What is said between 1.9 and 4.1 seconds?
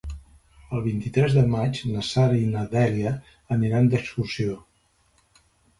na Sara i na Dèlia aniran